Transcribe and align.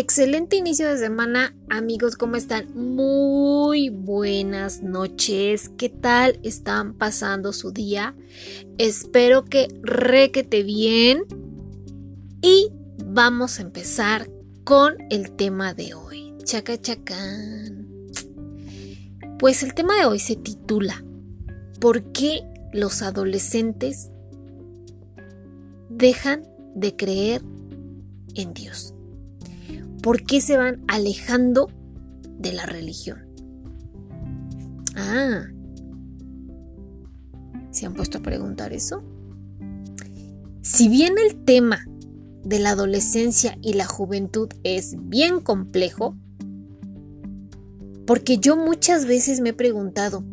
Excelente 0.00 0.54
inicio 0.54 0.88
de 0.88 0.96
semana, 0.96 1.56
amigos, 1.68 2.14
¿cómo 2.14 2.36
están? 2.36 2.72
Muy 2.72 3.88
buenas 3.88 4.80
noches. 4.80 5.72
¿Qué 5.76 5.88
tal 5.88 6.38
están 6.44 6.94
pasando 6.94 7.52
su 7.52 7.72
día? 7.72 8.14
Espero 8.78 9.44
que 9.44 9.66
requete 9.82 10.62
bien. 10.62 11.24
Y 12.42 12.70
vamos 13.06 13.58
a 13.58 13.62
empezar 13.62 14.30
con 14.62 14.94
el 15.10 15.32
tema 15.32 15.74
de 15.74 15.94
hoy. 15.94 16.32
Chaca 16.44 16.80
chacán. 16.80 17.88
Pues 19.40 19.64
el 19.64 19.74
tema 19.74 19.96
de 19.96 20.06
hoy 20.06 20.20
se 20.20 20.36
titula 20.36 21.04
¿Por 21.80 22.12
qué 22.12 22.44
los 22.72 23.02
adolescentes 23.02 24.12
dejan 25.88 26.44
de 26.76 26.94
creer 26.94 27.42
en 28.36 28.54
Dios? 28.54 28.94
¿Por 30.02 30.22
qué 30.22 30.40
se 30.40 30.56
van 30.56 30.82
alejando 30.88 31.70
de 32.38 32.52
la 32.52 32.66
religión? 32.66 33.18
Ah, 34.96 35.46
¿se 37.70 37.86
han 37.86 37.94
puesto 37.94 38.18
a 38.18 38.22
preguntar 38.22 38.72
eso? 38.72 39.02
Si 40.62 40.88
bien 40.88 41.14
el 41.18 41.44
tema 41.44 41.86
de 42.44 42.58
la 42.58 42.70
adolescencia 42.70 43.58
y 43.62 43.74
la 43.74 43.86
juventud 43.86 44.48
es 44.64 44.96
bien 44.98 45.40
complejo, 45.40 46.16
porque 48.06 48.38
yo 48.38 48.56
muchas 48.56 49.04
veces 49.04 49.40
me 49.40 49.50
he 49.50 49.54
preguntado, 49.54 50.24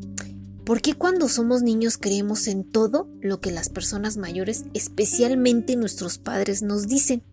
¿por 0.63 0.81
qué 0.81 0.93
cuando 0.93 1.27
somos 1.27 1.61
niños 1.61 1.97
creemos 1.97 2.47
en 2.47 2.63
todo 2.63 3.09
lo 3.21 3.41
que 3.41 3.51
las 3.51 3.69
personas 3.69 4.17
mayores, 4.17 4.65
especialmente 4.73 5.75
nuestros 5.75 6.17
padres, 6.17 6.61
nos 6.61 6.87
dicen? 6.87 7.23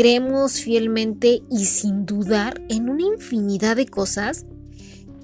Creemos 0.00 0.52
fielmente 0.52 1.42
y 1.50 1.66
sin 1.66 2.06
dudar 2.06 2.62
en 2.70 2.88
una 2.88 3.02
infinidad 3.02 3.76
de 3.76 3.84
cosas. 3.84 4.46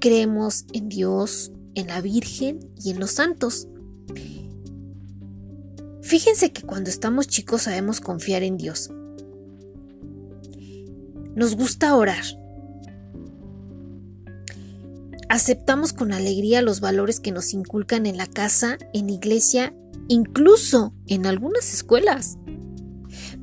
Creemos 0.01 0.67
en 0.75 0.91
Dios, 0.91 1.51
en 1.75 1.87
la 1.87 2.03
Virgen 2.03 2.61
y 2.85 2.91
en 2.91 3.01
los 3.01 3.13
santos. 3.13 3.69
Fíjense 6.03 6.53
que 6.53 6.61
cuando 6.61 6.91
estamos 6.91 7.27
chicos 7.27 7.63
sabemos 7.63 8.03
confiar 8.03 8.43
en 8.43 8.59
Dios. 8.59 8.91
Nos 11.35 11.57
gusta 11.57 11.97
orar. 11.97 12.25
Aceptamos 15.31 15.95
con 15.95 16.13
alegría 16.13 16.61
los 16.61 16.81
valores 16.81 17.19
que 17.19 17.33
nos 17.33 17.55
inculcan 17.55 18.05
en 18.05 18.19
la 18.19 18.27
casa, 18.27 18.77
en 18.93 19.09
iglesia, 19.09 19.75
incluso 20.09 20.93
en 21.07 21.25
algunas 21.25 21.73
escuelas. 21.73 22.37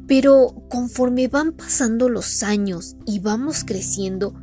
Pero 0.07 0.55
conforme 0.69 1.27
van 1.27 1.53
pasando 1.53 2.09
los 2.09 2.43
años 2.43 2.95
y 3.05 3.19
vamos 3.19 3.63
creciendo, 3.63 4.33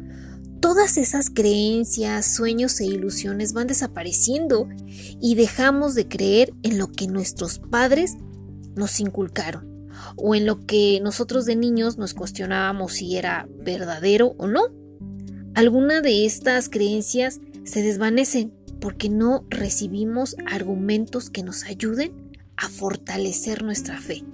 todas 0.61 0.99
esas 0.99 1.31
creencias, 1.31 2.35
sueños 2.35 2.81
e 2.81 2.87
ilusiones 2.87 3.53
van 3.53 3.67
desapareciendo 3.67 4.69
y 5.21 5.35
dejamos 5.35 5.95
de 5.95 6.07
creer 6.07 6.53
en 6.63 6.79
lo 6.79 6.91
que 6.91 7.07
nuestros 7.07 7.59
padres 7.59 8.17
nos 8.77 9.01
inculcaron 9.01 9.89
o 10.17 10.35
en 10.35 10.47
lo 10.47 10.65
que 10.67 11.01
nosotros 11.03 11.45
de 11.45 11.57
niños 11.57 11.99
nos 11.99 12.15
cuestionábamos 12.15 12.95
si 12.95 13.17
era 13.17 13.49
verdadero 13.59 14.35
o 14.39 14.47
no. 14.47 14.63
Algunas 15.55 16.03
de 16.03 16.25
estas 16.25 16.69
creencias 16.69 17.41
se 17.65 17.83
desvanecen 17.83 18.55
porque 18.81 19.09
no 19.09 19.45
recibimos 19.51 20.37
argumentos 20.47 21.29
que 21.29 21.43
nos 21.43 21.65
ayuden 21.65 22.31
a 22.57 22.69
fortalecer 22.69 23.63
nuestra 23.63 24.01
fe 24.01 24.25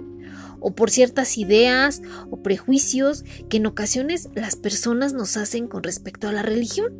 o 0.67 0.75
por 0.75 0.91
ciertas 0.91 1.39
ideas 1.39 2.03
o 2.29 2.43
prejuicios 2.43 3.25
que 3.49 3.59
en 3.59 3.67
ocasiones 3.67 4.31
las 4.35 4.57
personas 4.57 5.13
nos 5.13 5.37
hacen 5.37 5.69
con 5.69 5.85
respecto 5.85 6.27
a 6.27 6.33
la 6.33 6.43
religión. 6.43 6.93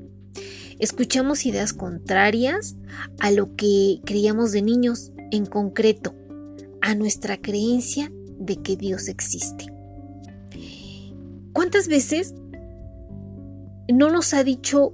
Escuchamos 0.79 1.45
ideas 1.47 1.73
contrarias 1.73 2.77
a 3.19 3.33
lo 3.33 3.57
que 3.57 3.99
creíamos 4.05 4.53
de 4.53 4.63
niños, 4.63 5.11
en 5.33 5.47
concreto, 5.47 6.15
a 6.81 6.95
nuestra 6.95 7.39
creencia 7.39 8.13
de 8.39 8.55
que 8.63 8.77
Dios 8.77 9.09
existe. 9.09 9.67
¿Cuántas 11.53 11.89
veces 11.89 12.37
no 13.93 14.13
nos 14.13 14.33
ha 14.33 14.45
dicho 14.45 14.93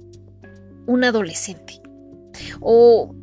un 0.87 1.03
adolescente? 1.03 1.79
O 2.59 3.13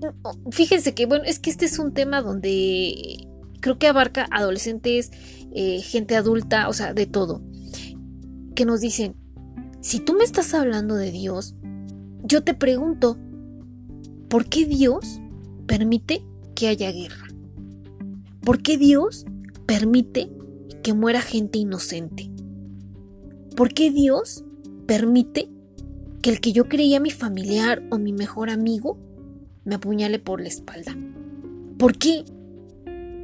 fíjense 0.53 0.95
que, 0.95 1.07
bueno, 1.07 1.25
es 1.25 1.41
que 1.41 1.51
este 1.51 1.65
es 1.65 1.81
un 1.81 1.93
tema 1.93 2.23
donde 2.23 3.27
creo 3.61 3.79
que 3.79 3.87
abarca 3.87 4.27
adolescentes, 4.31 5.11
eh, 5.53 5.81
gente 5.81 6.17
adulta, 6.17 6.69
o 6.69 6.73
sea, 6.73 6.95
de 6.95 7.07
todo. 7.07 7.43
Que 8.55 8.65
nos 8.65 8.81
dicen, 8.81 9.17
si 9.81 10.01
tú 10.01 10.15
me 10.15 10.25
estás 10.25 10.53
hablando 10.55 10.95
de 10.95 11.11
Dios, 11.11 11.55
yo 12.23 12.43
te 12.43 12.55
pregunto, 12.55 13.19
¿por 14.29 14.47
qué 14.47 14.67
Dios 14.67 15.21
permite 15.67 16.25
que 16.55 16.69
haya 16.69 16.93
guerra? 16.93 17.29
¿Por 18.43 18.63
qué 18.63 18.77
Dios 18.77 19.25
permite 19.67 20.31
que 20.83 20.93
muera 20.93 21.21
gente 21.21 21.59
inocente? 21.59 22.31
¿Por 23.57 23.73
qué 23.73 23.91
Dios 23.91 24.45
permite 24.87 25.51
que 26.23 26.31
el 26.31 26.41
que 26.41 26.53
yo 26.53 26.69
creía 26.69 27.01
mi 27.01 27.11
familiar 27.11 27.83
o 27.91 27.99
mi 27.99 28.13
mejor 28.13 28.51
amigo 28.51 28.99
me 29.65 29.77
apuñale 29.77 30.19
por 30.19 30.41
la 30.41 30.49
espalda? 30.49 30.97
¿Por 31.79 31.97
qué? 31.97 32.25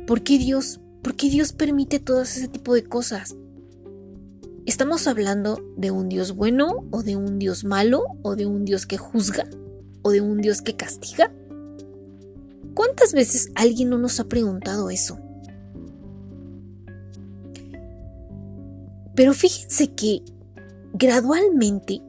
¿Por 0.07 0.23
qué 0.23 0.39
Dios? 0.39 0.81
¿Por 1.07 1.15
qué 1.15 1.31
Dios 1.31 1.53
permite 1.53 2.01
todo 2.01 2.23
ese 2.23 2.49
tipo 2.49 2.75
de 2.75 2.83
cosas? 2.83 3.37
¿Estamos 4.67 5.07
hablando 5.07 5.63
de 5.77 5.93
un 5.93 6.09
Dios 6.09 6.35
bueno 6.35 6.85
o 6.91 7.05
de 7.05 7.15
un 7.15 7.39
Dios 7.39 7.63
malo 7.63 8.03
o 8.23 8.35
de 8.35 8.45
un 8.45 8.65
Dios 8.65 8.87
que 8.87 8.97
juzga 8.99 9.49
o 10.03 10.11
de 10.11 10.21
un 10.21 10.41
Dios 10.41 10.63
que 10.63 10.75
castiga? 10.75 11.33
¿Cuántas 12.75 13.13
veces 13.13 13.53
alguien 13.55 13.91
no 13.91 13.99
nos 13.99 14.19
ha 14.19 14.25
preguntado 14.25 14.91
eso? 14.91 15.21
Pero 19.15 19.33
fíjense 19.33 19.93
que 19.93 20.25
gradualmente 20.93 22.03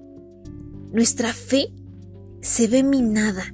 nuestra 0.92 1.34
fe 1.34 1.72
se 2.42 2.68
ve 2.68 2.82
minada 2.82 3.54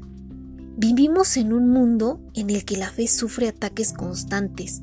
Vivimos 0.76 1.38
en 1.38 1.54
un 1.54 1.70
mundo 1.70 2.20
en 2.34 2.50
el 2.50 2.66
que 2.66 2.78
la 2.78 2.90
fe 2.90 3.08
sufre 3.08 3.48
ataques 3.48 3.94
constantes, 3.94 4.82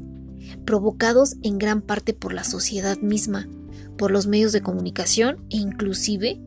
provocados 0.65 1.37
en 1.43 1.59
gran 1.59 1.83
parte 1.83 2.13
por 2.13 2.33
la 2.33 2.45
sociedad 2.45 2.99
misma, 2.99 3.49
por 3.97 4.11
los 4.11 4.27
medios 4.27 4.53
de 4.53 4.63
comunicación 4.63 5.45
e 5.51 5.57
inclusive 5.57 6.41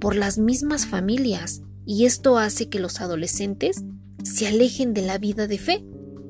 por 0.00 0.14
las 0.14 0.38
mismas 0.38 0.86
familias, 0.86 1.62
y 1.84 2.04
esto 2.04 2.38
hace 2.38 2.68
que 2.68 2.80
los 2.80 3.00
adolescentes 3.00 3.84
se 4.22 4.46
alejen 4.46 4.92
de 4.92 5.02
la 5.02 5.18
vida 5.18 5.46
de 5.46 5.58
fe 5.58 5.84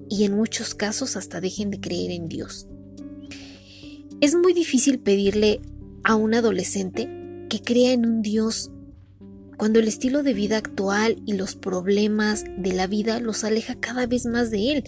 y 0.08 0.24
en 0.24 0.36
muchos 0.36 0.74
casos 0.74 1.16
hasta 1.16 1.40
dejen 1.40 1.70
de 1.70 1.80
creer 1.80 2.10
en 2.10 2.28
Dios. 2.28 2.68
Es 4.20 4.34
muy 4.34 4.52
difícil 4.52 4.98
pedirle 4.98 5.60
a 6.04 6.14
un 6.14 6.34
adolescente 6.34 7.08
que 7.48 7.60
crea 7.60 7.92
en 7.92 8.06
un 8.06 8.22
Dios 8.22 8.70
cuando 9.56 9.78
el 9.78 9.88
estilo 9.88 10.22
de 10.22 10.34
vida 10.34 10.58
actual 10.58 11.22
y 11.26 11.32
los 11.34 11.56
problemas 11.56 12.44
de 12.58 12.72
la 12.72 12.86
vida 12.86 13.20
los 13.20 13.44
aleja 13.44 13.74
cada 13.74 14.06
vez 14.06 14.26
más 14.26 14.50
de 14.50 14.72
él. 14.72 14.84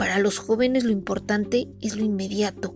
Para 0.00 0.18
los 0.18 0.38
jóvenes 0.38 0.84
lo 0.84 0.92
importante 0.92 1.68
es 1.82 1.94
lo 1.94 2.02
inmediato, 2.02 2.74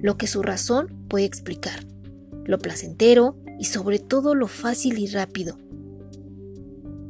lo 0.00 0.16
que 0.16 0.26
su 0.26 0.40
razón 0.40 1.04
puede 1.10 1.26
explicar, 1.26 1.84
lo 2.46 2.58
placentero 2.58 3.36
y 3.60 3.66
sobre 3.66 3.98
todo 3.98 4.34
lo 4.34 4.48
fácil 4.48 4.98
y 4.98 5.06
rápido. 5.08 5.58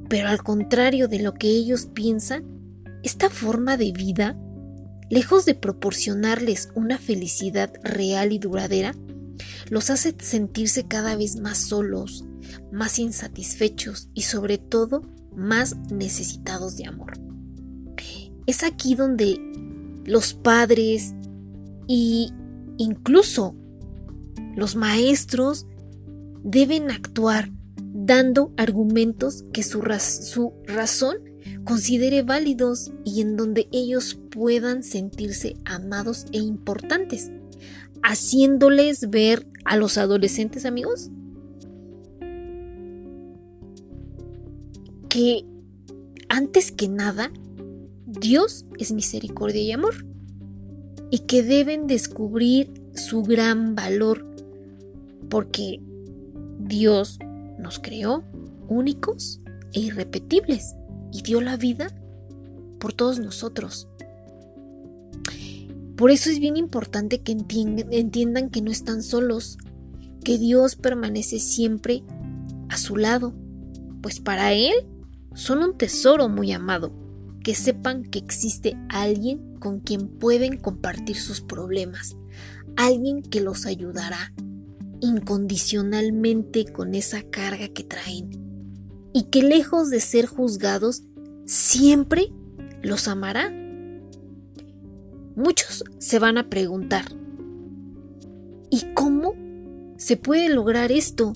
Pero 0.09 0.27
al 0.27 0.43
contrario 0.43 1.07
de 1.07 1.21
lo 1.21 1.35
que 1.35 1.47
ellos 1.47 1.87
piensan, 1.87 2.43
esta 3.05 3.31
forma 3.31 3.77
de 3.77 3.93
vida, 3.93 4.37
lejos 5.09 5.45
de 5.45 5.55
proporcionarles 5.55 6.71
una 6.75 6.99
felicidad 6.99 7.73
real 7.85 8.33
y 8.33 8.41
duradera, 8.41 8.93
los 9.71 9.89
hace 9.89 10.17
sentirse 10.19 10.89
cada 10.89 11.15
vez 11.15 11.37
más 11.37 11.59
solos, 11.59 12.25
más 12.73 12.99
insatisfechos 12.99 14.09
y 14.15 14.23
sobre 14.23 14.59
todo 14.59 15.03
más 15.37 15.77
necesitados 15.93 16.77
de 16.77 16.87
amor. 16.87 17.34
Es 18.47 18.63
aquí 18.63 18.95
donde 18.95 19.41
los 20.05 20.35
padres 20.35 21.15
y 21.87 22.33
incluso 22.79 23.55
los 24.57 24.77
maestros 24.77 25.67
deben 26.43 26.91
actuar 26.91 27.51
dando 27.95 28.53
argumentos 28.57 29.45
que 29.53 29.63
su, 29.63 29.83
su, 30.01 30.53
razón 30.67 31.17
considere 31.65 32.23
válidos 32.23 32.93
y 33.05 33.23
en 33.23 33.37
donde 33.37 33.69
ellos 33.73 34.19
puedan 34.31 34.83
sentirse 34.83 35.57
amados 35.65 36.27
e 36.33 36.39
importantes, 36.39 37.31
haciéndoles 38.03 39.09
ver 39.09 39.47
a 39.65 39.77
los 39.77 39.97
adolescentes 39.97 40.67
amigos 40.67 41.11
que 45.09 45.47
antes 46.29 46.73
que 46.73 46.89
nada, 46.89 47.31
Dios 48.21 48.67
es 48.79 48.93
misericordia 48.93 49.63
y 49.63 49.73
amor 49.73 50.07
y 51.11 51.21
que 51.21 51.43
deben 51.43 51.87
descubrir 51.87 52.73
su 52.95 53.23
gran 53.23 53.75
valor 53.75 54.27
porque 55.29 55.81
Dios 56.59 57.19
nos 57.59 57.79
creó 57.79 58.25
únicos 58.69 59.41
e 59.73 59.81
irrepetibles 59.81 60.75
y 61.13 61.23
dio 61.23 61.41
la 61.41 61.57
vida 61.57 61.89
por 62.79 62.93
todos 62.93 63.19
nosotros. 63.19 63.89
Por 65.97 66.11
eso 66.11 66.31
es 66.31 66.41
bien 66.41 66.57
importante 66.57 67.21
que 67.21 67.33
entiendan 67.33 68.51
que 68.51 68.63
no 68.63 68.71
están 68.71 69.03
solos, 69.03 69.59
que 70.25 70.39
Dios 70.39 70.75
permanece 70.77 71.39
siempre 71.39 72.03
a 72.69 72.77
su 72.77 72.97
lado, 72.97 73.33
pues 74.03 74.21
para 74.21 74.53
Él 74.53 74.75
son 75.35 75.63
un 75.63 75.79
tesoro 75.79 76.29
muy 76.29 76.53
amado, 76.53 76.93
que 77.45 77.55
sepan 77.55 78.03
que 78.03 78.19
existe 78.19 78.77
alguien 78.89 79.57
con 79.61 79.79
quien 79.79 80.09
pueden 80.09 80.57
compartir 80.57 81.17
sus 81.17 81.43
problemas, 81.43 82.17
alguien 82.75 83.23
que 83.23 83.41
los 83.41 83.67
ayudará 83.67 84.33
incondicionalmente 85.01 86.65
con 86.65 86.95
esa 86.95 87.23
carga 87.23 87.69
que 87.69 87.85
traen 87.85 88.31
y 89.13 89.25
que 89.25 89.43
lejos 89.43 89.91
de 89.91 90.01
ser 90.01 90.27
juzgados, 90.27 91.05
siempre 91.45 92.33
los 92.83 93.07
amará. 93.07 93.53
Muchos 95.37 95.85
se 95.99 96.19
van 96.19 96.39
a 96.39 96.49
preguntar, 96.49 97.05
¿y 98.71 98.95
cómo 98.95 99.35
se 99.99 100.17
puede 100.17 100.49
lograr 100.49 100.91
esto? 100.91 101.35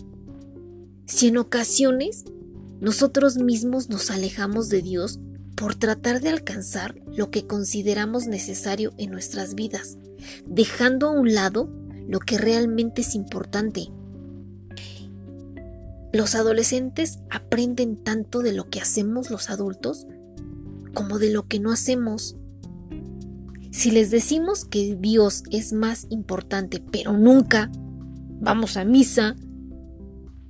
Si 1.04 1.28
en 1.28 1.36
ocasiones 1.36 2.24
nosotros 2.80 3.36
mismos 3.36 3.90
nos 3.90 4.10
alejamos 4.10 4.70
de 4.70 4.80
Dios 4.82 5.20
por 5.58 5.74
tratar 5.74 6.20
de 6.20 6.28
alcanzar 6.28 6.94
lo 7.14 7.30
que 7.30 7.46
consideramos 7.46 8.26
necesario 8.26 8.92
en 8.96 9.10
nuestras 9.10 9.54
vidas, 9.54 9.98
dejando 10.46 11.08
a 11.08 11.10
un 11.10 11.34
lado 11.34 11.68
lo 12.06 12.20
que 12.20 12.38
realmente 12.38 13.02
es 13.02 13.14
importante. 13.14 13.88
Los 16.12 16.34
adolescentes 16.36 17.18
aprenden 17.28 17.96
tanto 17.96 18.40
de 18.40 18.52
lo 18.52 18.70
que 18.70 18.80
hacemos 18.80 19.30
los 19.30 19.50
adultos 19.50 20.06
como 20.94 21.18
de 21.18 21.30
lo 21.30 21.46
que 21.46 21.58
no 21.58 21.72
hacemos. 21.72 22.36
Si 23.72 23.90
les 23.90 24.10
decimos 24.10 24.64
que 24.64 24.96
Dios 24.98 25.42
es 25.50 25.72
más 25.72 26.06
importante, 26.08 26.82
pero 26.92 27.12
nunca 27.12 27.70
vamos 28.40 28.76
a 28.76 28.84
misa, 28.84 29.34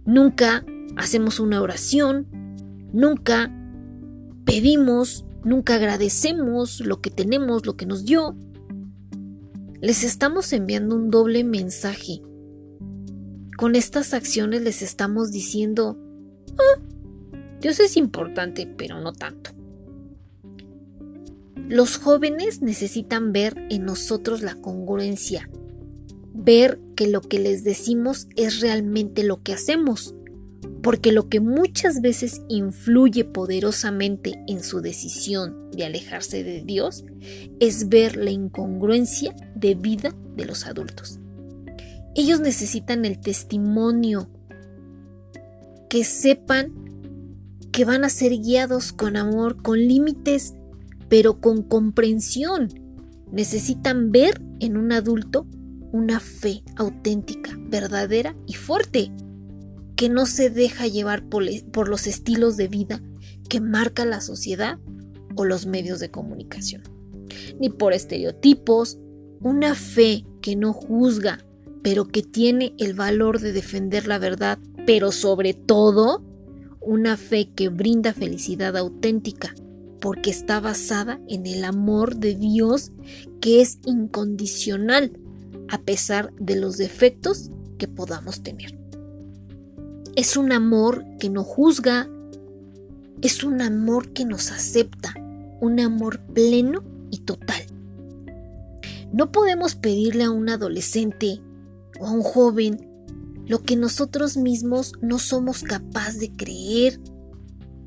nunca 0.05 0.65
hacemos 0.97 1.41
una 1.41 1.61
oración, 1.61 2.29
nunca 2.93 3.58
pedimos, 4.49 5.27
nunca 5.45 5.75
agradecemos 5.75 6.81
lo 6.81 7.03
que 7.03 7.11
tenemos, 7.11 7.67
lo 7.67 7.77
que 7.77 7.85
nos 7.85 8.07
dio. 8.07 8.35
Les 9.83 10.05
estamos 10.05 10.55
enviando 10.55 10.97
un 10.97 11.11
doble 11.11 11.45
mensaje. 11.45 12.23
Con 13.59 13.77
estas 13.77 14.15
acciones 14.15 14.63
les 14.63 14.81
estamos 14.81 15.33
diciendo, 15.33 15.99
ah, 16.53 16.81
Dios 17.61 17.79
es 17.79 17.99
importante, 17.99 18.67
pero 18.67 18.99
no 19.03 19.13
tanto. 19.13 19.51
Los 21.69 21.99
jóvenes 21.99 22.63
necesitan 22.63 23.33
ver 23.33 23.67
en 23.69 23.85
nosotros 23.85 24.41
la 24.41 24.55
congruencia, 24.55 25.51
ver 26.33 26.81
que 26.97 27.07
lo 27.07 27.21
que 27.21 27.39
les 27.39 27.65
decimos 27.65 28.29
es 28.35 28.61
realmente 28.61 29.25
lo 29.25 29.43
que 29.43 29.53
hacemos 29.53 30.15
porque 30.83 31.13
lo 31.13 31.29
que 31.29 31.41
muchas 31.41 32.01
veces 32.01 32.43
influye 32.49 33.25
poderosamente 33.25 34.43
en 34.47 34.63
su 34.63 34.81
decisión 34.81 35.71
de 35.73 35.85
alejarse 35.85 36.45
de 36.45 36.63
Dios 36.63 37.05
es 37.61 37.89
ver 37.89 38.17
la 38.17 38.31
incongruencia 38.31 39.35
de 39.55 39.75
vida 39.75 40.15
de 40.37 40.45
los 40.45 40.67
adultos. 40.67 41.19
Ellos 42.15 42.41
necesitan 42.41 43.05
el 43.05 43.21
testimonio, 43.21 44.31
que 45.89 46.05
sepan 46.05 46.73
que 47.73 47.85
van 47.85 48.05
a 48.05 48.09
ser 48.09 48.33
guiados 48.33 48.93
con 48.93 49.17
amor, 49.17 49.63
con 49.63 49.79
límites, 49.79 50.55
pero 51.09 51.41
con 51.41 51.63
comprensión. 51.63 52.69
Necesitan 53.31 54.11
ver 54.11 54.41
en 54.61 54.77
un 54.77 54.93
adulto 54.93 55.47
una 55.93 56.21
fe 56.21 56.63
auténtica, 56.77 57.57
verdadera 57.69 58.35
y 58.47 58.55
fuerte 58.55 59.13
que 59.99 60.09
no 60.09 60.27
se 60.27 60.49
deja 60.49 60.87
llevar 60.87 61.29
por, 61.29 61.89
los 61.89 62.07
estilos 62.07 62.57
de 62.57 62.69
vida 62.69 63.03
que 63.49 63.61
marca 63.61 64.05
la 64.05 64.21
sociedad 64.21 64.79
o 65.35 65.45
los 65.45 65.67
medios 65.67 65.99
de 65.99 66.09
comunicación, 66.09 66.85
ni 67.59 67.69
por 67.69 67.93
estereotipos, 67.93 68.97
una 69.41 69.75
fe 69.75 70.25
que 70.41 70.55
no 70.55 70.73
juzga, 70.73 71.45
pero 71.83 72.07
que 72.07 72.23
tiene 72.23 72.77
el 72.79 72.95
valor 72.95 73.41
de 73.41 73.53
defender 73.53 74.07
la 74.07 74.21
verdad, 74.21 74.61
pero 74.87 75.11
sobre 75.11 75.53
todo 75.53 76.23
una 76.81 77.17
fe 77.17 77.51
que 77.53 77.69
brinda 77.69 78.13
felicidad 78.13 78.77
auténtica, 78.77 79.53
porque 80.01 80.31
está 80.31 80.61
basada 80.61 81.21
en 81.27 81.45
el 81.45 81.65
amor 81.65 82.19
de 82.19 82.37
Dios 82.37 82.93
que 83.41 83.63
es 83.63 83.81
incondicional, 83.85 85.19
a 85.67 85.83
pesar 85.83 86.33
de 86.39 86.55
los 86.55 86.77
defectos 86.77 87.51
que 87.79 87.89
podamos 87.89 88.45
tener. 88.45 88.79
Es 90.19 90.37
un 90.37 90.51
amor 90.51 91.05
que 91.21 91.31
no 91.31 91.45
juzga, 91.45 92.11
es 93.23 93.45
un 93.45 93.63
amor 93.63 94.13
que 94.13 94.25
nos 94.25 94.51
acepta, 94.51 95.15
un 95.61 95.79
amor 95.79 96.19
pleno 96.35 96.83
y 97.13 97.19
total. 97.19 97.63
No 99.13 99.31
podemos 99.31 99.77
pedirle 99.77 100.25
a 100.25 100.33
un 100.33 100.49
adolescente 100.49 101.41
o 102.01 102.09
a 102.09 102.11
un 102.11 102.23
joven 102.23 102.85
lo 103.47 103.63
que 103.63 103.77
nosotros 103.77 104.37
mismos 104.37 104.95
no 105.01 105.21
somos 105.21 105.63
capaces 105.63 106.19
de 106.19 106.33
creer 106.33 106.99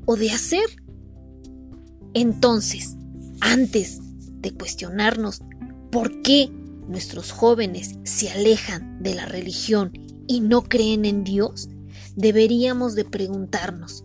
o 0.06 0.16
de 0.16 0.30
hacer. 0.30 0.64
Entonces, 2.14 2.96
antes 3.42 4.00
de 4.40 4.54
cuestionarnos 4.54 5.42
por 5.90 6.22
qué 6.22 6.50
nuestros 6.88 7.30
jóvenes 7.30 7.98
se 8.04 8.30
alejan 8.30 9.02
de 9.02 9.16
la 9.16 9.26
religión 9.26 9.92
y 10.26 10.40
no 10.40 10.62
creen 10.62 11.04
en 11.04 11.24
Dios, 11.24 11.68
deberíamos 12.16 12.94
de 12.94 13.04
preguntarnos, 13.04 14.02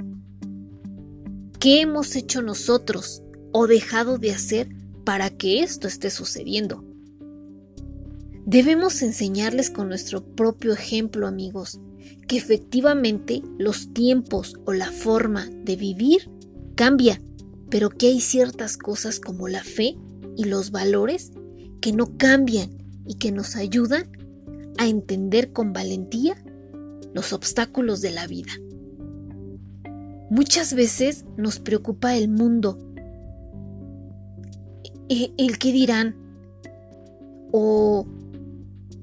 ¿qué 1.60 1.82
hemos 1.82 2.16
hecho 2.16 2.42
nosotros 2.42 3.24
o 3.52 3.68
dejado 3.68 4.18
de 4.18 4.32
hacer 4.32 4.70
para 5.04 5.30
que 5.30 5.62
esto 5.62 5.88
esté 5.88 6.10
sucediendo? 6.10 6.84
Debemos 8.46 9.02
enseñarles 9.02 9.70
con 9.70 9.90
nuestro 9.90 10.24
propio 10.24 10.74
ejemplo, 10.74 11.28
amigos, 11.28 11.82
que 12.28 12.38
efectivamente 12.38 13.42
los 13.58 13.94
tiempos 13.94 14.56
o 14.66 14.74
la 14.74 14.92
forma 14.92 15.48
de 15.48 15.76
vivir 15.76 16.30
cambia, 16.76 17.22
pero 17.70 17.90
que 17.90 18.08
hay 18.08 18.22
ciertas 18.22 18.78
cosas 18.78 19.20
como 19.20 19.48
la 19.50 19.64
fe 19.64 19.98
y 20.38 20.46
los 20.46 20.72
valores 20.72 21.32
que 21.82 21.92
no 21.92 22.18
cambian 22.18 22.78
y 23.06 23.16
que 23.16 23.32
nos 23.32 23.56
ayudan 23.56 24.10
a 24.78 24.88
entender 24.88 25.52
con 25.52 25.74
valentía 25.74 26.42
los 27.18 27.34
obstáculos 27.34 28.00
de 28.02 28.12
la 28.12 28.28
vida. 28.28 28.52
Muchas 30.30 30.76
veces 30.76 31.26
nos 31.36 31.58
preocupa 31.58 32.16
el 32.16 32.30
mundo, 32.30 32.78
e, 35.10 35.32
el 35.36 35.58
que 35.58 35.72
dirán, 35.72 36.16
o 37.52 38.06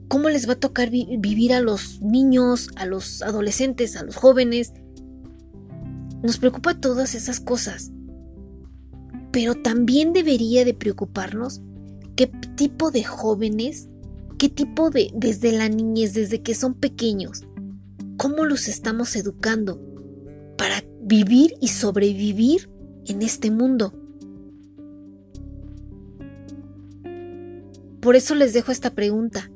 cómo 0.06 0.28
les 0.28 0.48
va 0.48 0.52
a 0.52 0.60
tocar 0.60 0.90
vivir 0.90 1.52
a 1.52 1.60
los 1.60 2.00
niños, 2.02 2.68
a 2.76 2.86
los 2.86 3.20
adolescentes, 3.20 3.96
a 3.96 4.04
los 4.04 4.14
jóvenes. 4.14 4.72
Nos 6.22 6.38
preocupa 6.38 6.78
todas 6.78 7.16
esas 7.16 7.40
cosas. 7.40 7.90
Pero 9.32 9.56
también 9.56 10.12
debería 10.12 10.64
de 10.64 10.74
preocuparnos 10.74 11.62
qué 12.14 12.28
tipo 12.28 12.92
de 12.92 13.02
jóvenes, 13.02 13.88
qué 14.38 14.48
tipo 14.48 14.90
de, 14.90 15.10
desde 15.16 15.50
la 15.50 15.68
niñez, 15.68 16.14
desde 16.14 16.42
que 16.42 16.54
son 16.54 16.74
pequeños, 16.74 17.42
cómo 18.16 18.44
los 18.44 18.68
estamos 18.68 19.16
educando 19.16 19.80
para 20.56 20.82
vivir 21.00 21.54
y 21.60 21.68
sobrevivir 21.68 22.70
en 23.06 23.22
este 23.22 23.50
mundo. 23.50 23.92
Por 28.00 28.16
eso 28.16 28.34
les 28.34 28.52
dejo 28.52 28.70
esta 28.70 28.94
pregunta. 28.94 29.50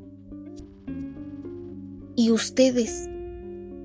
¿Y 2.16 2.30
ustedes 2.30 3.08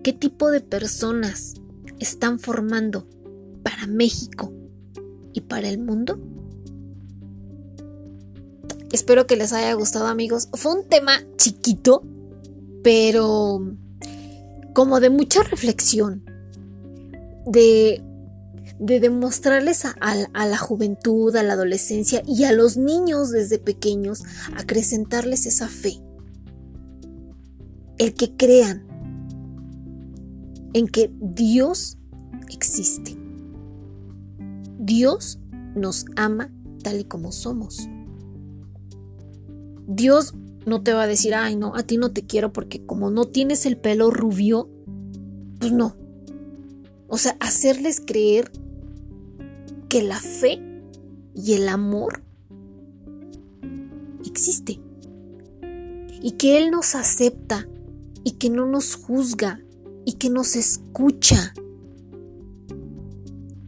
qué 0.03 0.13
tipo 0.13 0.50
de 0.50 0.62
personas 0.62 1.56
están 2.00 2.39
formando 2.39 3.08
para 3.62 3.88
México 3.88 4.53
y 5.34 5.42
para 5.42 5.70
el 5.70 5.80
mundo? 5.80 6.20
Espero 8.92 9.27
que 9.27 9.36
les 9.36 9.53
haya 9.53 9.74
gustado 9.74 10.08
amigos. 10.08 10.50
Fue 10.53 10.74
un 10.74 10.88
tema 10.88 11.13
chiquito, 11.36 12.03
pero 12.84 13.75
como 14.74 15.00
de 15.00 15.10
mucha 15.10 15.44
reflexión, 15.44 16.24
de, 17.46 18.03
de 18.80 19.00
demostrarles 19.00 19.86
a, 19.86 19.96
a, 20.01 20.46
la 20.46 20.58
juventud, 20.58 21.36
a 21.36 21.44
la 21.44 21.53
adolescencia 21.53 22.24
y 22.27 22.44
a 22.46 22.51
los 22.51 22.77
niños 22.77 23.32
desde 23.32 23.60
pequeños, 23.60 24.24
acrecentarles 24.56 25.46
esa 25.46 25.68
fe. 25.68 26.01
El 27.98 28.13
que 28.13 28.36
crean 28.36 28.88
en 30.74 30.88
que 30.88 31.12
Dios 31.20 31.98
existe. 32.50 33.15
Dios 34.80 35.39
nos 35.75 36.06
ama 36.15 36.51
tal 36.84 37.00
y 37.00 37.03
como 37.06 37.32
somos. 37.32 37.88
Dios 39.88 40.34
no 40.65 40.82
te 40.82 40.93
va 40.93 41.03
a 41.03 41.08
decir, 41.08 41.34
ay, 41.36 41.55
no, 41.55 41.75
a 41.75 41.84
ti 41.84 41.98
no 41.98 42.12
te 42.12 42.25
quiero 42.25 42.53
porque 42.53 42.86
como 42.86 43.10
no 43.10 43.25
tienes 43.25 43.65
el 43.65 43.77
pelo 43.77 44.12
rubio, 44.12 44.70
pues 45.60 45.72
no. 45.72 45.96
O 47.08 47.17
sea, 47.17 47.36
hacerles 47.39 48.01
creer 48.05 48.51
que 49.89 50.03
la 50.03 50.20
fe 50.20 50.62
y 51.36 51.53
el 51.53 51.67
amor 51.70 52.24
existe. 54.25 54.79
Y 56.22 56.32
que 56.32 56.58
Él 56.58 56.72
nos 56.72 56.96
acepta 56.96 57.67
y 58.24 58.32
que 58.32 58.50
no 58.50 58.65
nos 58.65 58.96
juzga 58.96 59.60
y 60.05 60.13
que 60.13 60.29
nos 60.29 60.55
escucha. 60.55 61.53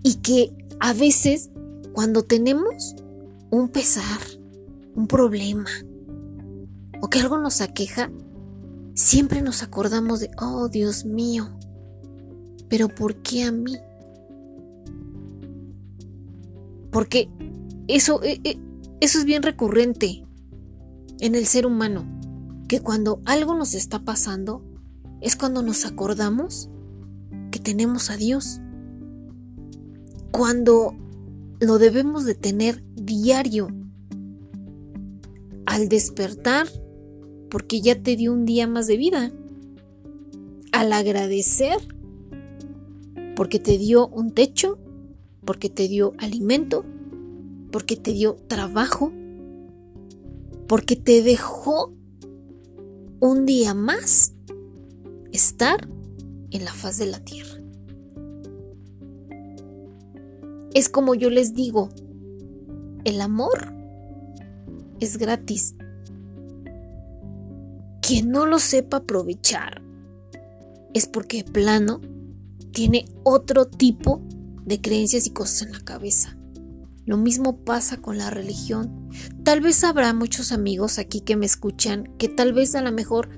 Y 0.04 0.16
que 0.16 0.56
a 0.80 0.94
veces 0.94 1.50
cuando 1.94 2.24
tenemos 2.24 2.96
un 3.52 3.70
pesar, 3.70 4.20
un 4.96 5.08
problema 5.08 5.66
o 7.06 7.08
que 7.08 7.20
algo 7.20 7.38
nos 7.38 7.62
aqueja, 7.62 8.10
siempre 8.96 9.44
nos 9.44 9.62
acordamos 9.62 10.22
de, 10.22 10.32
oh 10.42 10.70
Dios 10.70 11.06
mío, 11.06 11.52
pero 12.68 12.90
¿por 12.90 13.18
qué 13.18 13.44
a 13.44 13.52
mí? 13.52 13.78
Porque 16.92 17.30
eso, 17.88 18.24
eh, 18.24 18.42
eh, 18.44 18.58
eso 19.02 19.20
es 19.20 19.26
bien 19.26 19.44
recurrente 19.44 20.26
en 21.20 21.36
el 21.36 21.46
ser 21.46 21.68
humano, 21.68 22.08
que 22.68 22.80
cuando 22.80 23.22
algo 23.26 23.54
nos 23.54 23.76
está 23.76 24.00
pasando, 24.00 24.64
es 25.22 25.36
cuando 25.36 25.62
nos 25.62 25.86
acordamos 25.86 26.72
que 27.52 27.60
tenemos 27.60 28.10
a 28.10 28.18
Dios. 28.18 28.62
Cuando 30.32 30.96
lo 31.60 31.78
debemos 31.78 32.26
de 32.26 32.34
tener 32.34 32.84
diario. 32.96 33.68
Al 35.68 35.88
despertar, 35.88 36.68
porque 37.50 37.82
ya 37.82 38.02
te 38.02 38.16
dio 38.16 38.34
un 38.34 38.46
día 38.46 38.68
más 38.68 38.88
de 38.88 38.98
vida. 38.98 39.32
Al 40.72 40.92
agradecer, 40.94 41.78
porque 43.36 43.60
te 43.60 43.78
dio 43.78 44.08
un 44.08 44.32
techo 44.32 44.78
porque 45.46 45.70
te 45.70 45.88
dio 45.88 46.14
alimento, 46.18 46.84
porque 47.72 47.96
te 47.96 48.12
dio 48.12 48.36
trabajo, 48.48 49.12
porque 50.68 50.96
te 50.96 51.22
dejó 51.22 51.94
un 53.20 53.46
día 53.46 53.74
más 53.74 54.34
estar 55.32 55.88
en 56.50 56.66
la 56.66 56.74
faz 56.74 56.98
de 56.98 57.06
la 57.06 57.20
tierra. 57.24 57.62
Es 60.74 60.90
como 60.90 61.16
yo 61.16 61.30
les 61.30 61.54
digo, 61.54 61.90
el 63.06 63.22
amor 63.22 63.74
es 65.00 65.18
gratis. 65.18 65.76
Quien 68.06 68.30
no 68.30 68.46
lo 68.46 68.60
sepa 68.60 68.98
aprovechar 68.98 69.82
es 70.94 71.08
porque 71.08 71.44
plano 71.44 72.02
tiene 72.72 73.06
otro 73.24 73.66
tipo 73.66 74.22
de 74.64 74.80
creencias 74.80 75.26
y 75.26 75.32
cosas 75.32 75.64
en 75.64 75.72
la 75.72 75.80
cabeza. 75.80 76.38
Lo 77.06 77.18
mismo 77.18 77.64
pasa 77.64 77.98
con 77.98 78.20
la 78.20 78.30
religión. 78.30 79.10
Tal 79.44 79.60
vez 79.60 79.84
habrá 79.84 80.14
muchos 80.14 80.52
amigos 80.52 81.00
aquí 81.00 81.22
que 81.22 81.36
me 81.36 81.48
escuchan 81.48 82.16
que 82.20 82.30
tal 82.30 82.54
vez 82.54 82.76
a 82.76 82.84
lo 82.84 82.92
mejor 82.92 83.30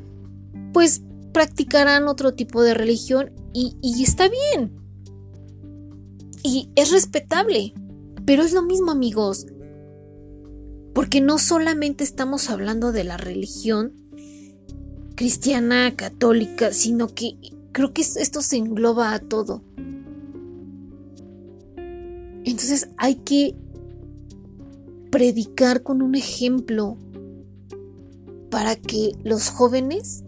pues 0.74 1.02
practicarán 1.32 2.10
otro 2.10 2.34
tipo 2.34 2.62
de 2.62 2.74
religión 2.74 3.32
y, 3.54 3.78
y 3.82 4.04
está 4.04 4.28
bien. 4.28 4.74
Y 6.44 6.72
es 6.76 6.92
respetable. 6.92 7.74
Pero 8.26 8.44
es 8.44 8.52
lo 8.52 8.64
mismo 8.64 8.92
amigos. 8.92 9.46
Porque 10.94 11.22
no 11.22 11.38
solamente 11.38 12.04
estamos 12.04 12.50
hablando 12.50 12.92
de 12.92 13.06
la 13.06 13.16
religión 13.16 14.07
cristiana, 15.18 15.96
católica, 15.96 16.72
sino 16.72 17.08
que 17.08 17.38
creo 17.72 17.92
que 17.92 18.02
esto 18.02 18.42
se 18.42 18.58
engloba 18.58 19.14
a 19.14 19.20
todo. 19.20 19.64
Entonces 22.46 22.88
hay 22.98 23.16
que 23.16 23.56
predicar 25.10 25.82
con 25.82 26.04
un 26.04 26.14
ejemplo 26.14 26.98
para 28.52 28.76
que 28.76 29.14
los 29.24 29.50
jóvenes 29.50 30.24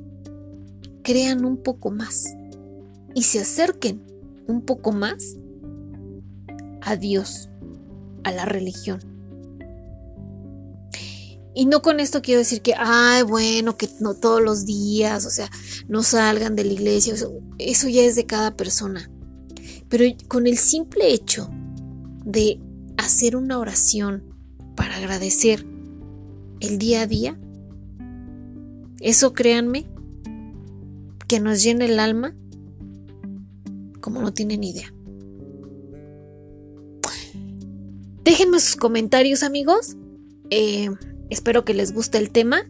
crean 1.03 1.45
un 1.45 1.57
poco 1.57 1.91
más 1.91 2.35
y 3.13 3.23
se 3.23 3.39
acerquen 3.39 4.01
un 4.47 4.61
poco 4.61 4.91
más 4.91 5.37
a 6.81 6.95
Dios, 6.95 7.49
a 8.23 8.31
la 8.31 8.45
religión. 8.45 9.18
Y 11.59 11.65
no 11.65 11.81
con 11.81 11.99
esto 11.99 12.21
quiero 12.21 12.39
decir 12.39 12.61
que, 12.61 12.73
ay, 12.77 13.21
bueno, 13.23 13.75
que 13.75 13.89
no 13.99 14.13
todos 14.13 14.41
los 14.41 14.65
días, 14.65 15.25
o 15.25 15.29
sea, 15.29 15.51
no 15.89 16.03
salgan 16.03 16.55
de 16.55 16.63
la 16.63 16.71
iglesia, 16.71 17.13
eso, 17.13 17.33
eso 17.57 17.89
ya 17.89 18.03
es 18.03 18.15
de 18.15 18.25
cada 18.25 18.55
persona. 18.55 19.11
Pero 19.89 20.05
con 20.29 20.47
el 20.47 20.57
simple 20.57 21.11
hecho 21.11 21.49
de 22.23 22.61
hacer 22.95 23.35
una 23.35 23.59
oración 23.59 24.23
para 24.77 24.95
agradecer 24.95 25.65
el 26.61 26.77
día 26.77 27.01
a 27.01 27.07
día, 27.07 27.37
eso 29.01 29.33
créanme 29.33 29.85
que 31.27 31.41
nos 31.41 31.61
llena 31.61 31.83
el 31.83 31.99
alma 31.99 32.37
como 33.99 34.21
no 34.21 34.31
tienen 34.31 34.63
idea. 34.63 34.93
Déjenme 38.23 38.61
sus 38.61 38.77
comentarios 38.77 39.43
amigos. 39.43 39.97
Eh, 40.51 40.89
espero 41.29 41.65
que 41.65 41.73
les 41.73 41.93
guste 41.93 42.17
el 42.17 42.31
tema. 42.31 42.61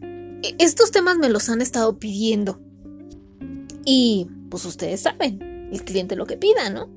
E, 0.42 0.54
estos 0.58 0.90
temas 0.90 1.18
me 1.18 1.28
los 1.28 1.48
han 1.48 1.60
estado 1.60 1.98
pidiendo. 1.98 2.60
Y 3.84 4.28
pues 4.50 4.64
ustedes 4.64 5.00
saben, 5.00 5.68
el 5.72 5.84
cliente 5.84 6.16
lo 6.16 6.26
que 6.26 6.36
pida, 6.36 6.70
¿no? 6.70 6.88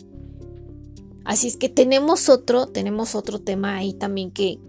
Así 1.26 1.48
es 1.48 1.56
que 1.58 1.70
tenemos 1.70 2.28
otro, 2.28 2.68
tenemos 2.68 3.16
otro 3.16 3.40
tema 3.40 3.76
ahí 3.76 3.94
también 3.94 4.32
que, 4.32 4.60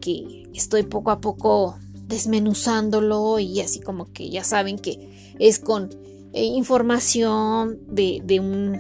estoy 0.55 0.85
poco 0.85 1.11
a 1.11 1.21
poco 1.21 1.77
desmenuzándolo 2.07 3.41
y 3.41 3.61
así 3.61 3.81
como 3.81 4.13
que 4.13 4.31
ya 4.31 4.45
saben 4.45 4.79
que 4.79 5.35
es 5.41 5.59
con 5.59 5.91
eh, 6.33 6.45
información 6.45 7.81
de, 7.89 8.23
un 8.41 8.79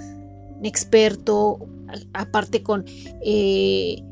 experto, 0.62 1.58
aparte 2.12 2.62
con, 2.62 2.84
eh, 3.24 4.04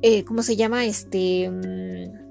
eh, 0.00 0.24
¿cómo 0.24 0.42
se 0.42 0.56
llama? 0.56 0.86
Este, 0.86 1.50
mm, 1.50 2.23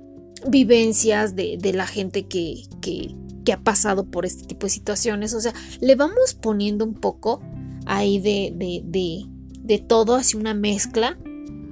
vivencias 0.47 1.35
de, 1.35 1.71
la 1.73 1.87
gente 1.87 2.27
que, 2.27 2.63
que, 2.81 3.15
ha 3.51 3.59
pasado 3.59 4.05
por 4.05 4.25
este 4.25 4.45
tipo 4.45 4.67
de 4.67 4.71
situaciones. 4.71 5.33
O 5.33 5.41
sea, 5.41 5.53
le 5.81 5.95
vamos 5.95 6.33
poniendo 6.33 6.85
un 6.85 6.93
poco 6.93 7.41
ahí 7.85 8.19
de, 8.19 8.53
de 8.85 9.27
de 9.63 9.79
todo 9.79 10.15
hacia 10.15 10.39
una 10.39 10.53
mezcla 10.53 11.17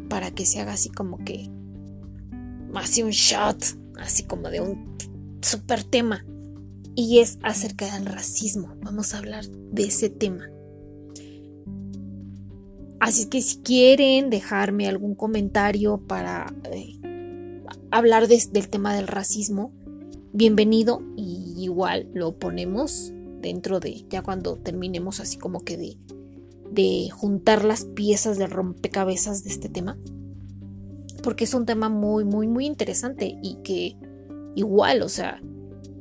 para 0.10 0.32
que 0.32 0.46
se 0.46 0.60
haga 0.60 0.74
así 0.74 0.90
como 0.90 1.18
que 1.20 1.50
así 2.74 3.04
un 3.04 3.12
shot, 3.12 3.64
así 4.00 4.24
como 4.24 4.50
de 4.50 4.62
un 4.62 4.98
super 5.42 5.84
tema. 5.84 6.26
Y 6.96 7.20
es 7.20 7.38
acerca 7.42 7.94
del 7.94 8.06
racismo. 8.06 8.76
Vamos 8.82 9.14
a 9.14 9.20
hablar 9.20 9.46
de 9.48 9.84
ese 9.84 10.10
tema. 10.10 10.50
Así 13.00 13.28
que 13.28 13.42
si 13.42 13.58
quieren 13.60 14.30
dejarme 14.30 14.88
algún 14.88 15.16
comentario 15.16 16.00
para 16.06 16.54
eh, 16.72 17.00
hablar 17.92 18.28
del 18.28 18.70
tema 18.70 18.96
del 18.96 19.08
racismo, 19.08 19.72
bienvenido 20.34 21.02
y 21.18 21.56
igual 21.58 22.10
lo 22.14 22.38
ponemos 22.38 23.12
dentro 23.42 23.80
de 23.80 24.06
ya 24.10 24.22
cuando 24.22 24.56
terminemos 24.58 25.20
así 25.20 25.38
como 25.38 25.60
que 25.60 25.98
de 26.72 27.10
juntar 27.10 27.66
las 27.66 27.84
piezas 27.86 28.38
de 28.38 28.48
rompecabezas 28.48 29.44
de 29.44 29.50
este 29.50 29.70
tema. 29.70 29.98
Porque 31.22 31.44
es 31.44 31.54
un 31.54 31.66
tema 31.66 31.90
muy, 31.90 32.24
muy, 32.24 32.48
muy 32.48 32.66
interesante 32.66 33.38
y 33.44 33.56
que 33.64 33.98
igual, 34.56 35.04
o 35.04 35.10
sea, 35.10 35.42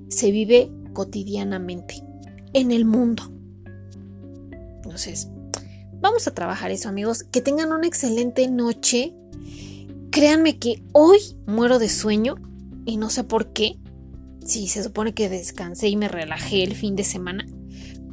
se 0.08 0.30
vive 0.30 0.72
cotidianamente 0.92 2.02
en 2.52 2.70
el 2.70 2.84
mundo. 2.84 3.24
Entonces, 4.76 5.28
vamos 6.00 6.26
a 6.26 6.34
trabajar 6.34 6.70
eso, 6.70 6.88
amigos. 6.88 7.24
Que 7.24 7.42
tengan 7.42 7.72
una 7.72 7.86
excelente 7.86 8.48
noche. 8.48 9.14
Créanme 10.10 10.58
que 10.58 10.82
hoy 10.92 11.20
muero 11.46 11.78
de 11.78 11.88
sueño 11.88 12.34
y 12.84 12.96
no 12.96 13.10
sé 13.10 13.22
por 13.22 13.52
qué. 13.52 13.78
Sí, 14.44 14.66
se 14.66 14.82
supone 14.82 15.14
que 15.14 15.28
descansé 15.28 15.88
y 15.88 15.96
me 15.96 16.08
relajé 16.08 16.64
el 16.64 16.74
fin 16.74 16.96
de 16.96 17.04
semana, 17.04 17.46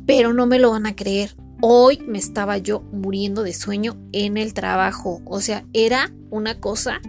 pero 0.05 0.31
no 0.31 0.45
me 0.45 0.59
lo 0.59 0.71
van 0.71 0.85
a 0.85 0.95
creer. 0.95 1.35
Hoy 1.59 1.99
me 2.07 2.19
estaba 2.19 2.59
yo 2.59 2.81
muriendo 2.81 3.41
de 3.41 3.53
sueño 3.53 3.97
en 4.11 4.37
el 4.37 4.53
trabajo. 4.53 5.21
O 5.25 5.41
sea, 5.41 5.65
era 5.73 6.13
una 6.29 6.59
cosa 6.59 7.01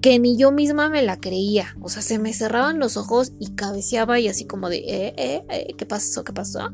que 0.00 0.20
ni 0.20 0.36
yo 0.36 0.52
misma 0.52 0.88
me 0.88 1.02
la 1.02 1.18
creía. 1.18 1.76
O 1.80 1.88
sea, 1.88 2.00
se 2.00 2.20
me 2.20 2.32
cerraban 2.32 2.78
los 2.78 2.96
ojos 2.96 3.32
y 3.40 3.56
cabeceaba 3.56 4.20
y 4.20 4.28
así 4.28 4.46
como 4.46 4.68
de, 4.68 4.76
eh, 4.76 5.14
eh, 5.16 5.44
eh, 5.48 5.74
¿qué 5.76 5.86
pasó? 5.86 6.22
¿Qué 6.22 6.32
pasó? 6.32 6.70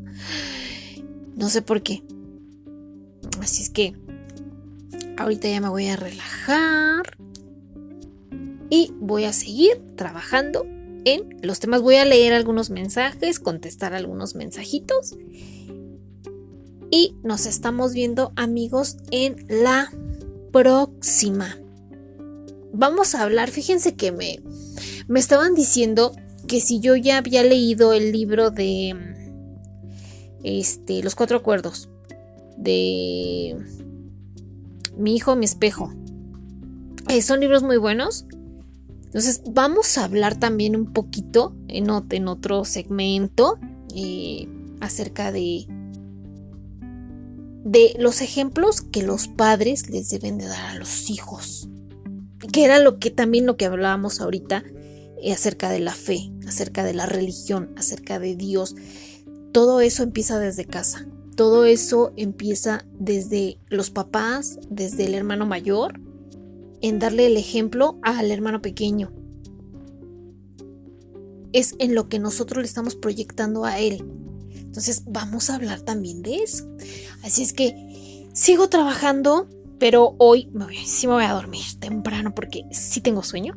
No 1.36 1.48
sé 1.48 1.62
por 1.62 1.82
qué. 1.82 2.02
Así 3.40 3.62
es 3.62 3.70
que 3.70 3.94
ahorita 5.16 5.48
ya 5.48 5.62
me 5.62 5.70
voy 5.70 5.86
a 5.86 5.96
relajar 5.96 7.16
y 8.70 8.92
voy 9.00 9.24
a 9.24 9.32
seguir 9.32 9.82
trabajando 9.96 10.64
en 11.04 11.40
los 11.42 11.60
temas. 11.60 11.82
Voy 11.82 11.96
a 11.96 12.04
leer 12.04 12.32
algunos 12.32 12.70
mensajes, 12.70 13.40
contestar 13.40 13.92
algunos 13.92 14.34
mensajitos. 14.34 15.16
Y 16.90 17.16
nos 17.22 17.46
estamos 17.46 17.92
viendo 17.92 18.32
amigos 18.36 18.96
en 19.10 19.44
la 19.48 19.90
próxima. 20.52 21.58
Vamos 22.72 23.14
a 23.14 23.22
hablar, 23.22 23.50
fíjense 23.50 23.96
que 23.96 24.12
me, 24.12 24.40
me 25.08 25.20
estaban 25.20 25.54
diciendo 25.54 26.12
que 26.46 26.60
si 26.60 26.80
yo 26.80 26.96
ya 26.96 27.18
había 27.18 27.42
leído 27.42 27.92
el 27.92 28.12
libro 28.12 28.50
de 28.50 28.94
este, 30.42 31.02
Los 31.02 31.14
Cuatro 31.14 31.38
Acuerdos 31.38 31.88
de 32.56 33.56
Mi 34.96 35.16
hijo, 35.16 35.36
mi 35.36 35.44
espejo. 35.44 35.92
Eh, 37.08 37.22
son 37.22 37.40
libros 37.40 37.62
muy 37.62 37.76
buenos. 37.76 38.26
Entonces 39.10 39.42
vamos 39.50 39.98
a 39.98 40.04
hablar 40.04 40.38
también 40.38 40.76
un 40.76 40.92
poquito 40.92 41.52
en, 41.66 41.90
otro 42.28 42.64
segmento 42.64 43.58
eh, 43.92 44.46
acerca 44.78 45.32
de, 45.32 45.66
de 47.64 47.96
los 47.98 48.20
ejemplos 48.20 48.82
que 48.82 49.02
los 49.02 49.26
padres 49.26 49.90
les 49.90 50.10
deben 50.10 50.38
de 50.38 50.46
dar 50.46 50.64
a 50.64 50.74
los 50.76 51.10
hijos. 51.10 51.68
Que 52.52 52.64
era 52.64 52.78
lo 52.78 53.00
que 53.00 53.10
también 53.10 53.46
lo 53.46 53.56
que 53.56 53.64
hablábamos 53.64 54.20
ahorita 54.20 54.62
eh, 55.20 55.32
acerca 55.32 55.70
de 55.70 55.80
la 55.80 55.92
fe, 55.92 56.30
acerca 56.46 56.84
de 56.84 56.94
la 56.94 57.06
religión, 57.06 57.74
acerca 57.76 58.20
de 58.20 58.36
Dios. 58.36 58.76
Todo 59.50 59.80
eso 59.80 60.04
empieza 60.04 60.38
desde 60.38 60.66
casa. 60.66 61.04
Todo 61.34 61.64
eso 61.64 62.12
empieza 62.16 62.84
desde 62.96 63.58
los 63.70 63.90
papás, 63.90 64.60
desde 64.68 65.06
el 65.06 65.14
hermano 65.14 65.46
mayor, 65.46 65.98
en 66.80 66.98
darle 66.98 67.26
el 67.26 67.36
ejemplo 67.36 67.98
al 68.02 68.30
hermano 68.30 68.62
pequeño. 68.62 69.12
Es 71.52 71.74
en 71.78 71.94
lo 71.94 72.08
que 72.08 72.18
nosotros 72.18 72.62
le 72.62 72.66
estamos 72.66 72.94
proyectando 72.94 73.64
a 73.64 73.78
él. 73.78 74.04
Entonces 74.54 75.02
vamos 75.06 75.50
a 75.50 75.56
hablar 75.56 75.80
también 75.80 76.22
de 76.22 76.36
eso. 76.36 76.68
Así 77.22 77.42
es 77.42 77.52
que 77.52 78.28
sigo 78.32 78.68
trabajando, 78.68 79.48
pero 79.78 80.14
hoy 80.18 80.48
sí 80.86 81.06
me 81.06 81.14
voy 81.14 81.24
a 81.24 81.32
dormir 81.32 81.64
temprano 81.80 82.34
porque 82.34 82.64
sí 82.70 83.00
tengo 83.00 83.22
sueño. 83.22 83.56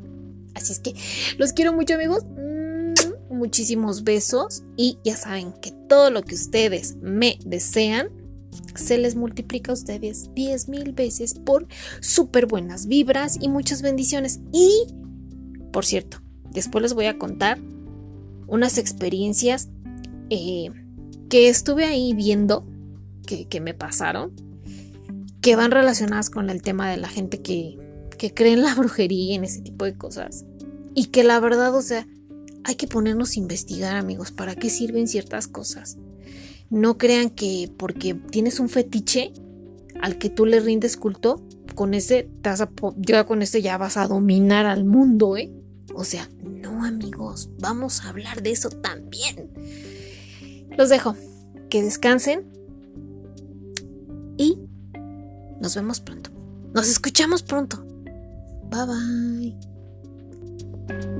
Así 0.55 0.73
es 0.73 0.79
que 0.79 0.95
los 1.37 1.53
quiero 1.53 1.73
mucho 1.73 1.93
amigos. 1.93 2.23
Mm, 2.25 3.33
muchísimos 3.33 4.03
besos 4.03 4.63
y 4.77 4.97
ya 5.03 5.17
saben 5.17 5.53
que 5.61 5.71
todo 5.89 6.09
lo 6.11 6.23
que 6.23 6.35
ustedes 6.35 6.95
me 7.01 7.37
desean 7.45 8.09
se 8.75 8.97
les 8.97 9.15
multiplica 9.15 9.71
a 9.71 9.73
ustedes 9.73 10.29
10 10.35 10.69
mil 10.69 10.91
veces 10.93 11.33
por 11.33 11.67
súper 12.01 12.45
buenas 12.45 12.87
vibras 12.87 13.37
y 13.39 13.49
muchas 13.49 13.81
bendiciones. 13.81 14.39
Y, 14.51 14.87
por 15.71 15.85
cierto, 15.85 16.21
después 16.51 16.81
les 16.81 16.93
voy 16.93 17.05
a 17.05 17.17
contar 17.17 17.59
unas 18.47 18.77
experiencias 18.77 19.69
eh, 20.29 20.69
que 21.29 21.49
estuve 21.49 21.85
ahí 21.85 22.13
viendo 22.13 22.65
que, 23.25 23.61
me 23.61 23.73
pasaron, 23.73 24.33
que 25.41 25.55
van 25.55 25.71
relacionadas 25.71 26.29
con 26.29 26.49
el 26.49 26.61
tema 26.61 26.89
de 26.91 26.97
la 26.97 27.07
gente 27.07 27.41
que, 27.41 27.79
que 28.17 28.33
cree 28.33 28.53
en 28.53 28.63
la 28.63 28.75
brujería 28.75 29.31
y 29.31 29.35
en 29.35 29.43
ese 29.43 29.61
tipo 29.61 29.85
de 29.85 29.97
cosas. 29.97 30.45
Y 30.93 31.05
que 31.05 31.23
la 31.23 31.39
verdad, 31.39 31.75
o 31.75 31.81
sea, 31.81 32.07
hay 32.63 32.75
que 32.75 32.87
ponernos 32.87 33.35
a 33.35 33.39
investigar, 33.39 33.95
amigos, 33.95 34.31
para 34.31 34.55
qué 34.55 34.69
sirven 34.69 35.07
ciertas 35.07 35.47
cosas. 35.47 35.97
No 36.73 36.97
crean 36.97 37.29
que 37.29 37.71
porque 37.77 38.15
tienes 38.15 38.59
un 38.59 38.67
fetiche 38.67 39.31
al 40.01 40.17
que 40.17 40.31
tú 40.31 40.47
le 40.47 40.59
rindes 40.59 40.97
culto, 40.97 41.45
con 41.75 41.93
ese 41.93 42.27
ya 42.97 43.25
con 43.25 43.43
ese 43.43 43.61
ya 43.61 43.77
vas 43.77 43.95
a 43.95 44.07
dominar 44.07 44.65
al 44.65 44.83
mundo, 44.83 45.37
¿eh? 45.37 45.53
O 45.93 46.03
sea, 46.03 46.27
no, 46.41 46.83
amigos, 46.83 47.51
vamos 47.59 48.03
a 48.03 48.09
hablar 48.09 48.41
de 48.41 48.51
eso 48.51 48.69
también. 48.69 49.51
Los 50.75 50.89
dejo. 50.89 51.15
Que 51.69 51.83
descansen. 51.83 52.51
Y 54.37 54.57
nos 55.61 55.75
vemos 55.75 55.99
pronto. 55.99 56.31
Nos 56.73 56.89
escuchamos 56.89 57.43
pronto. 57.43 57.85
Bye 58.71 59.55
bye. 60.87 61.12